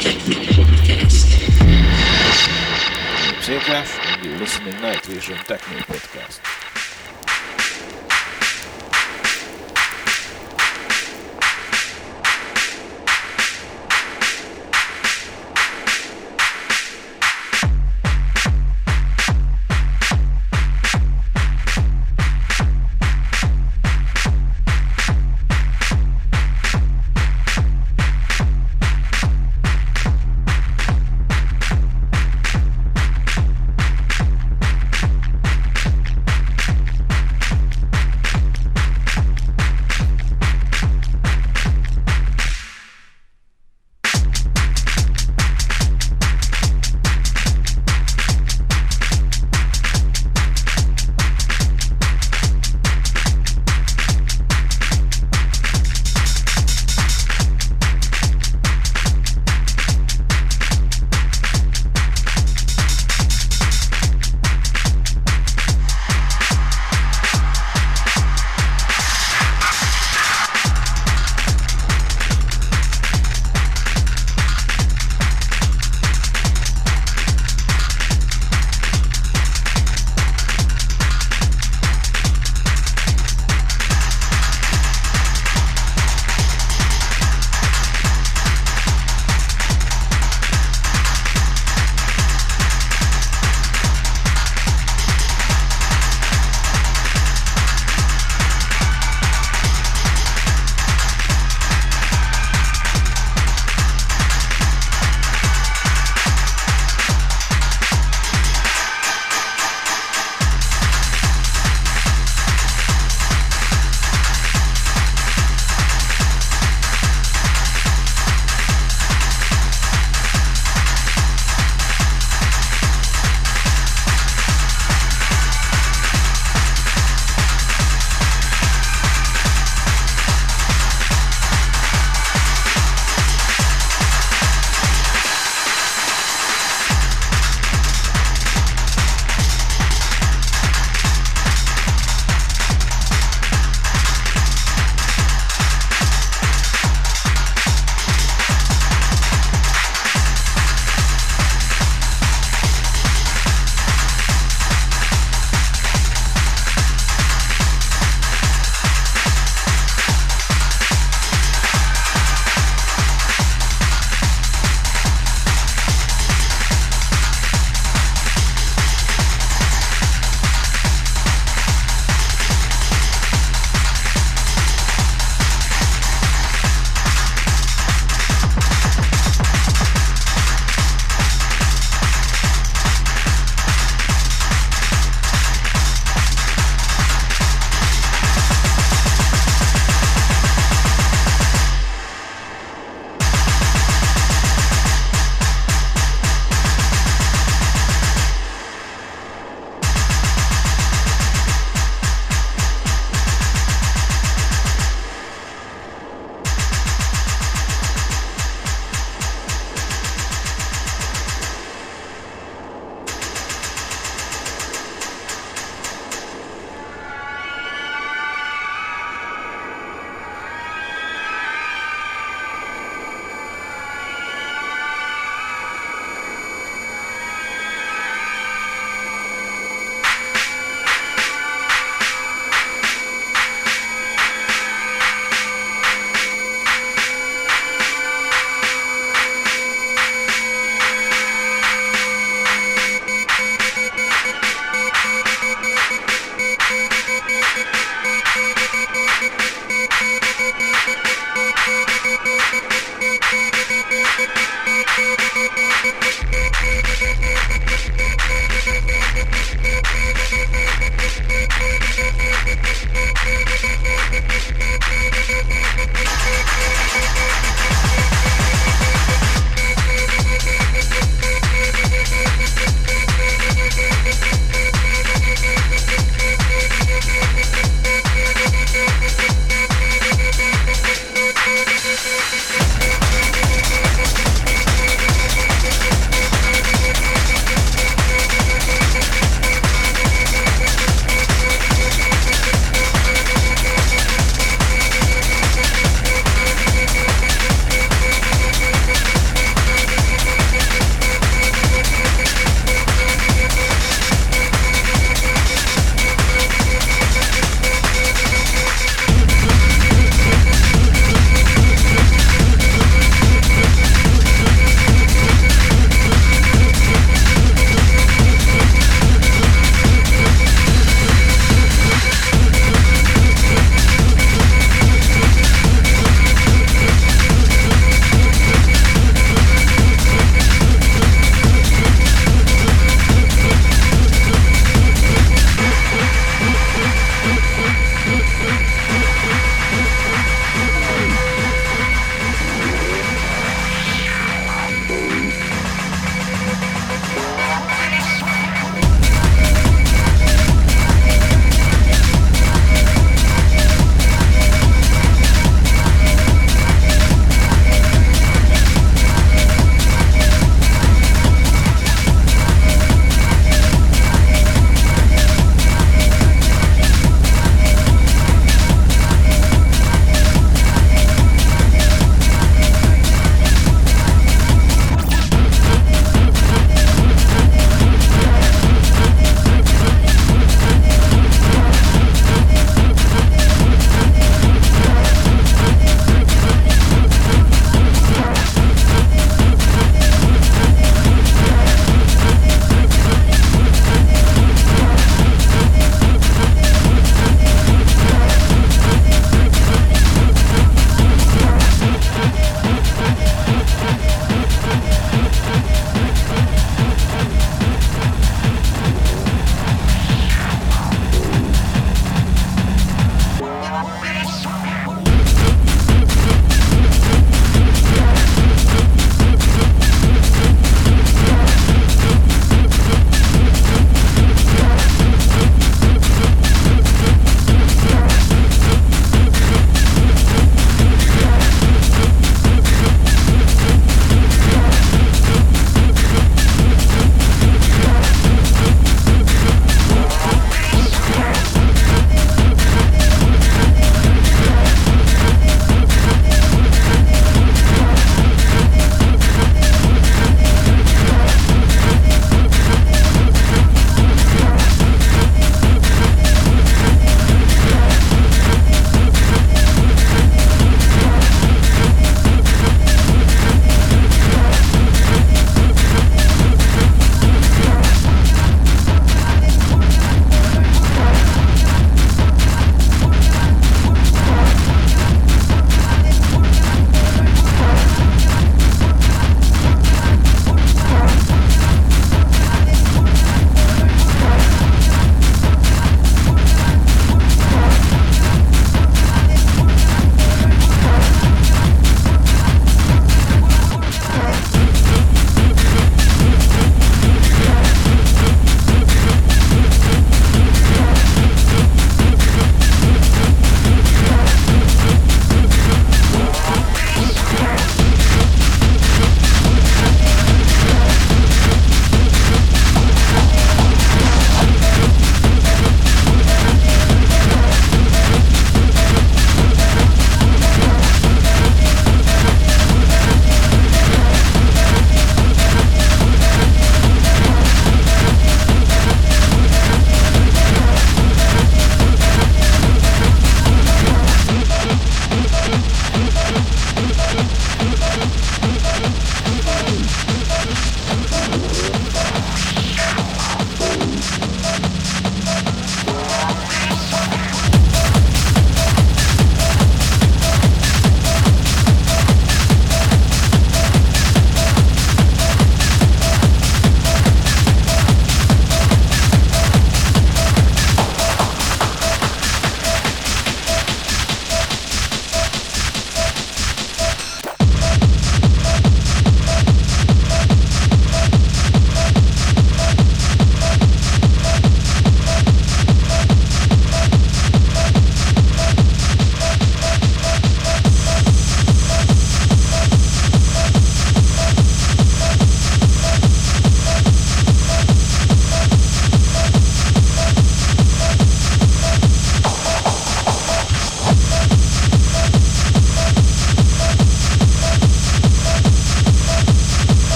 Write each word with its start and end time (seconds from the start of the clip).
Techno 0.00 0.44
Podcast. 0.54 1.28
Muziekgraph 3.36 3.98
and 4.06 4.24
you 4.24 4.38
listening 4.38 4.80
Night 4.80 5.04
Vision 5.06 5.38
Techno 5.46 5.78
Podcast. 5.78 6.67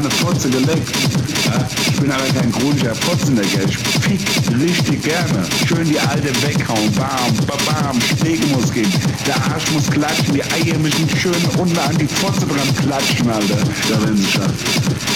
Jeder 0.00 0.08
hat 0.08 0.10
mal 0.10 0.10
eine 0.10 0.10
Fotze 0.10 0.50
geleckt. 0.50 0.90
Ja, 1.46 1.66
ich 1.90 2.00
bin 2.00 2.10
aber 2.10 2.24
kein 2.38 2.52
chronischer 2.52 2.94
Fotzenlecker. 2.94 3.64
Ich 3.68 3.76
fick 3.76 4.20
richtig 4.60 5.02
gerne. 5.02 5.46
Schön 5.66 5.88
die 5.88 5.98
alte 5.98 6.30
weghauen. 6.42 6.90
Bam, 6.92 7.34
bam, 7.46 7.58
bam. 7.66 7.98
Schläge 8.18 8.46
muss 8.48 8.72
gehen. 8.72 8.92
Der 9.26 9.36
Arsch 9.52 9.70
muss 9.72 9.90
klatschen. 9.90 10.34
Die 10.34 10.42
Eier 10.42 10.78
müssen 10.78 11.08
schön 11.16 11.34
unten 11.58 11.78
an 11.78 11.96
die 11.98 12.06
Fotze 12.06 12.46
dran 12.46 12.74
klatschen, 12.76 13.30
Alter. 13.30 13.58
Da 13.88 14.02
werden 14.02 14.16
sie 14.16 14.30
scharf. 14.30 14.52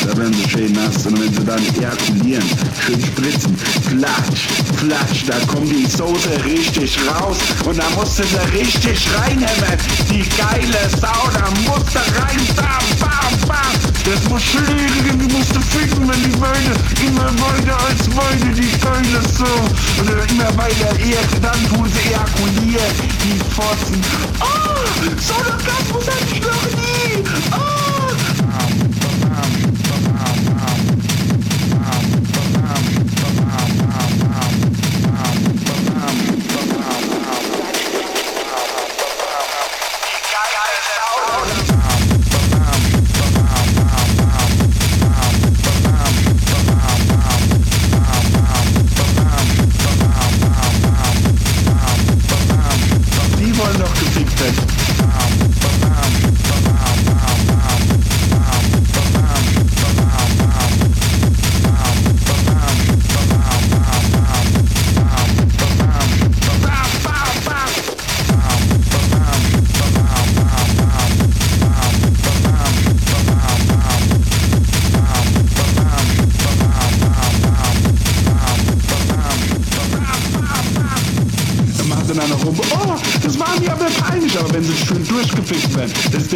Da 0.07 0.16
werden 0.16 0.35
sie 0.35 0.49
schön 0.49 0.72
nass. 0.72 1.07
Und 1.07 1.20
wenn 1.20 1.32
sie 1.32 1.45
dann 1.45 1.62
ejakulieren, 1.76 2.45
schön 2.85 3.01
spritzen. 3.01 3.57
Flatsch, 3.89 4.49
flatsch. 4.76 5.24
Da 5.26 5.39
kommt 5.47 5.70
die 5.70 5.87
Soße 5.87 6.45
richtig 6.45 6.99
raus. 7.09 7.39
Und 7.64 7.78
da 7.78 7.89
musst 7.97 8.18
du 8.18 8.24
sie 8.24 8.59
richtig 8.59 9.07
reinhämmern. 9.18 9.78
Die 10.11 10.24
geile 10.37 10.91
Sau, 11.01 11.30
da 11.32 11.49
musst 11.70 11.95
du 11.95 11.99
rein. 11.99 12.41
Bam. 12.57 12.74
Das 14.45 14.61
muss 14.61 14.66
schlägen, 14.66 15.18
du 15.18 15.36
musst 15.36 15.53
ficken, 15.72 16.09
wenn 16.09 16.22
die 16.22 16.36
Beine 16.36 16.74
immer 17.07 17.30
weiter 17.40 17.78
als 17.86 18.09
Beine, 18.09 18.55
die 18.55 18.70
Keule 18.78 19.22
so. 19.36 19.45
Und 20.01 20.09
dann 20.09 20.28
immer 20.28 20.57
weiter 20.57 20.99
erst, 20.99 21.42
dann 21.42 21.68
tun 21.68 21.90
sie 21.90 22.11
ejakulieren, 22.11 22.95
die 23.22 23.38
Fotzen. 23.55 24.01
Oh, 24.40 24.47
so 25.20 25.34
eine 25.34 25.53
Orgasmus 25.53 26.07
hatte 26.07 26.24
ich 26.32 26.40
noch 26.40 26.66
nie. 26.76 27.24
Oh. 27.53 27.93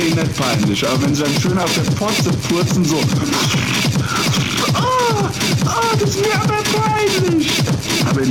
Nicht 0.05 0.37
peinlich, 0.37 0.87
aber 0.87 1.03
wenn 1.03 1.15
sie 1.15 1.23
dann 1.23 1.41
schön 1.41 1.59
auf 1.59 1.73
der 1.75 1.83
Potze 1.93 2.33
furzen, 2.49 2.85
so. 2.85 2.97
Oh, 4.75 5.25
oh, 5.65 5.97
das 5.99 6.11
ist 6.11 6.21
mir 6.21 6.35
aber 6.35 6.58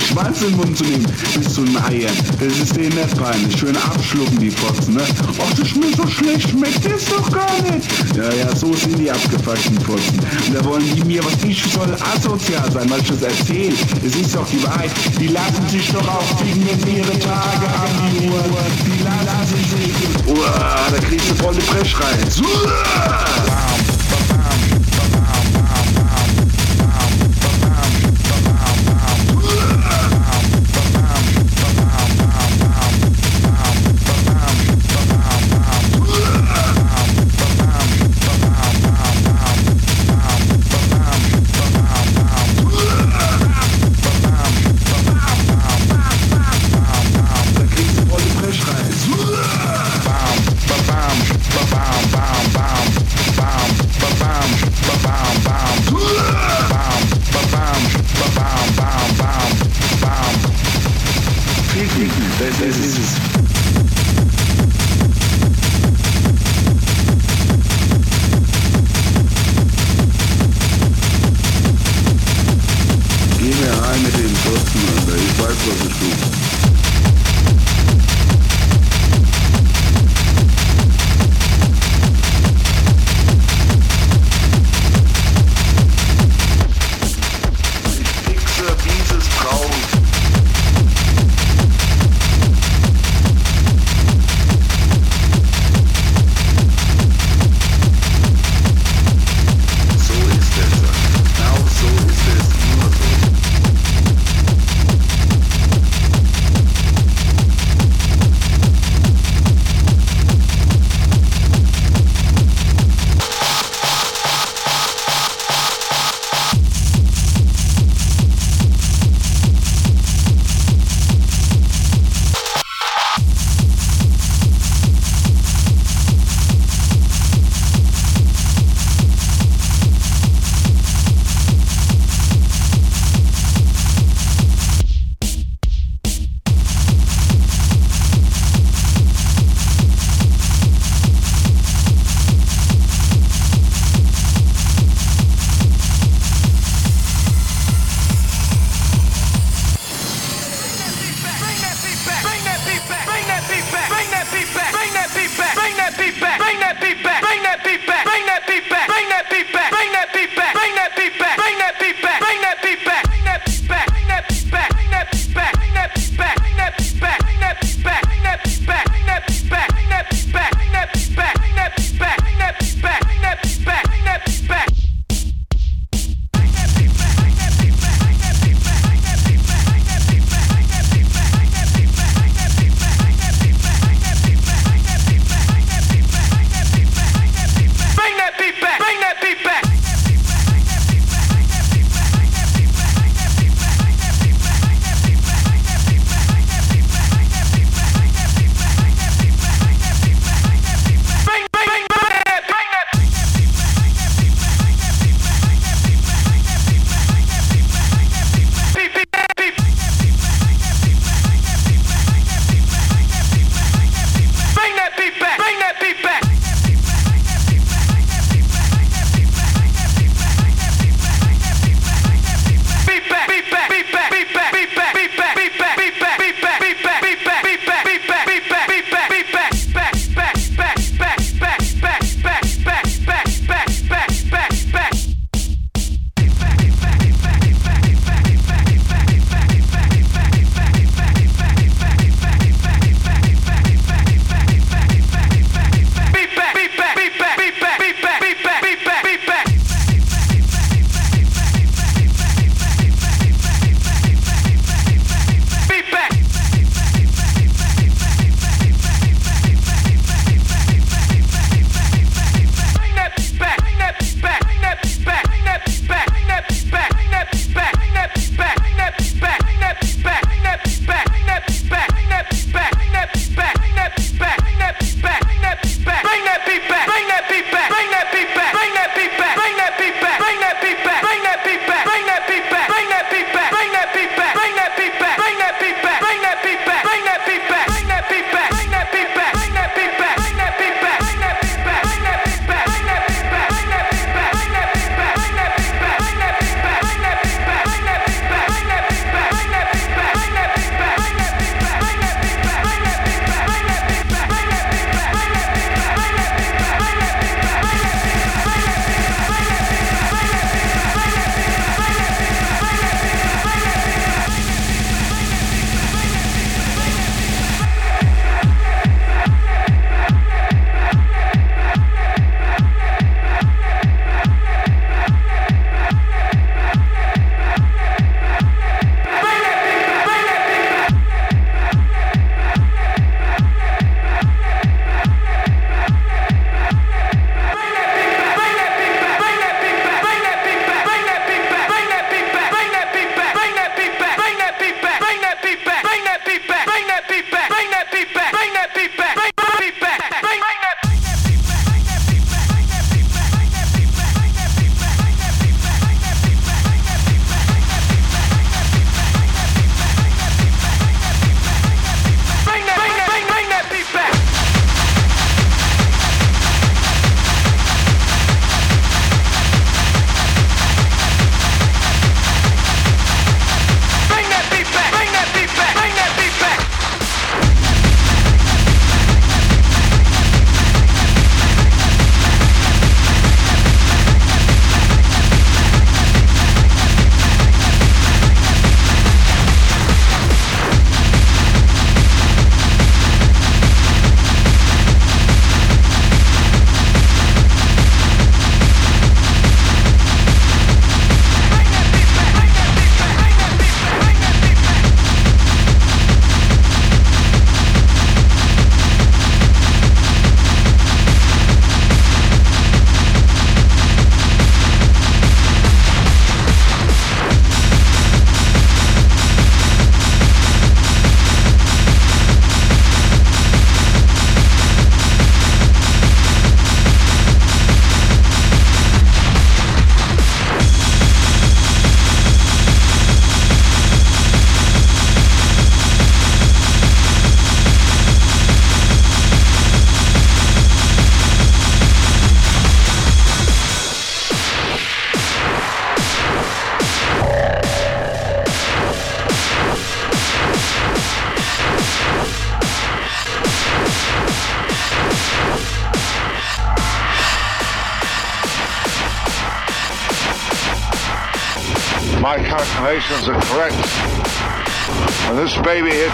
Schwanz 0.07 0.41
in 0.41 0.49
den 0.49 0.57
Mund 0.57 0.77
zu 0.77 0.83
nehmen, 0.85 1.05
bis 1.35 1.53
zu 1.53 1.63
den 1.63 1.77
Eiern, 1.77 2.15
das 2.39 2.57
ist 2.57 2.75
denen 2.75 2.95
nicht 2.95 3.17
peinlich. 3.17 3.57
Schön 3.57 3.75
abschlucken, 3.75 4.39
die 4.39 4.51
Fotzen, 4.51 4.95
ne? 4.95 5.03
Ach, 5.39 5.53
das 5.53 5.67
schmeckt 5.67 5.97
so 5.97 6.07
schlecht, 6.07 6.49
schmeckt 6.49 6.85
das 6.85 7.05
doch 7.05 7.29
gar 7.31 7.61
nicht. 7.63 7.87
Ja, 8.15 8.31
ja, 8.33 8.55
so 8.55 8.73
sind 8.73 8.97
die 8.97 9.11
abgefuckten 9.11 9.79
Fotzen. 9.81 10.19
Und 10.47 10.55
da 10.55 10.63
wollen 10.65 10.85
die 10.95 11.03
mir, 11.03 11.23
was 11.23 11.43
ich 11.43 11.61
soll 11.71 11.93
asozial 12.15 12.71
sein, 12.71 12.89
weil 12.89 13.01
ich 13.01 13.09
das 13.09 13.21
erzähle. 13.21 13.75
Es 14.05 14.15
ist 14.15 14.35
doch 14.35 14.47
die 14.49 14.63
Wahrheit. 14.63 14.91
Die 15.19 15.27
lassen 15.27 15.67
sich 15.69 15.91
doch 15.91 16.07
auch 16.07 16.39
wenn 16.39 16.79
sie 16.79 16.97
ihre 16.97 17.19
Tage 17.19 17.67
haben, 17.67 18.17
die 18.19 18.27
Uhr. 18.27 18.43
Die 18.85 19.03
lassen 19.03 19.61
sich. 19.69 20.27
Uah, 20.27 20.87
da 20.91 20.97
kriegst 20.99 21.29
du 21.31 21.35
voll 21.35 21.55
die 21.55 21.61
Frechreiz. 21.61 22.39
Uah! 22.39 23.27
my 23.47 23.76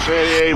38 0.05 0.52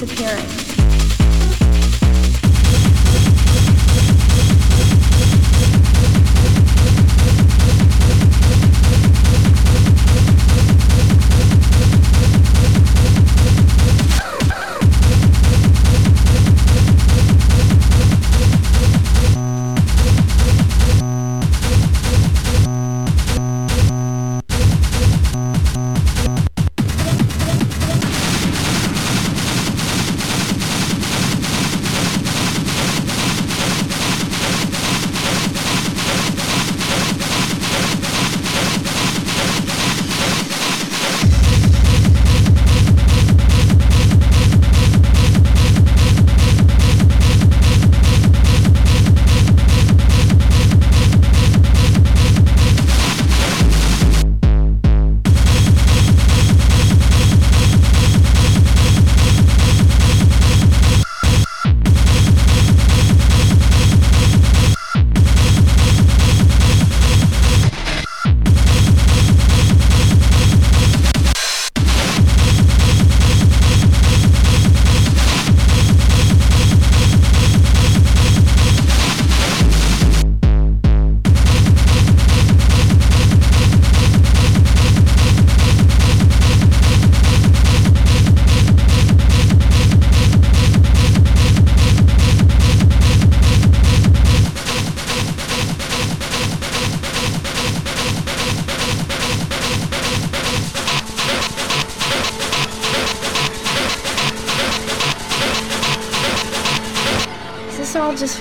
disappearing? 0.00 0.37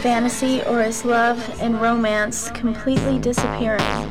Fantasy 0.07 0.61
or 0.61 0.81
is 0.81 1.03
love 1.03 1.37
and 1.59 1.81
romance 1.81 2.49
completely 2.51 3.19
disappearing? 3.19 4.06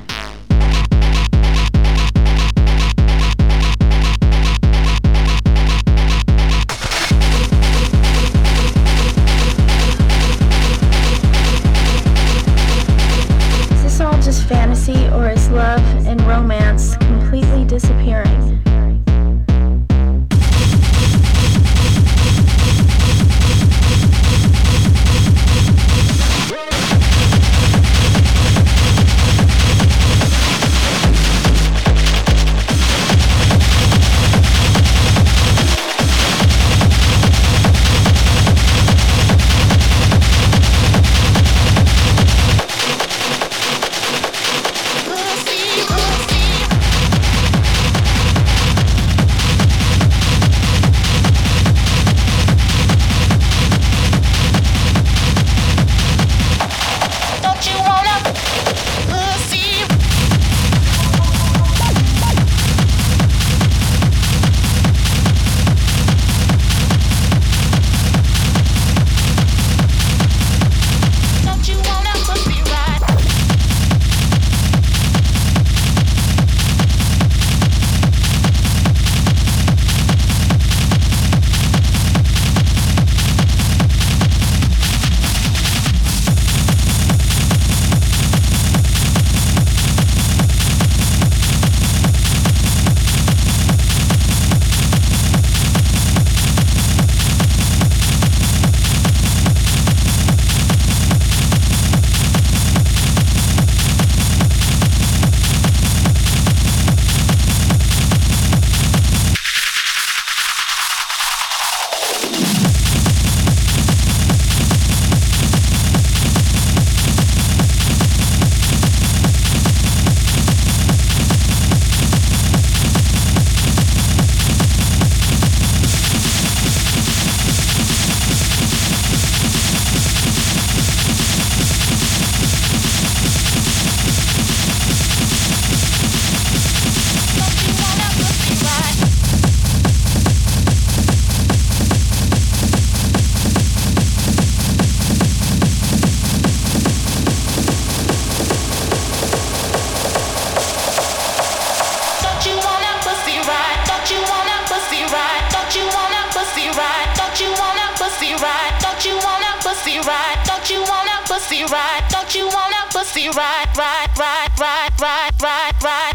right, 165.67 165.83
right. 165.83 166.06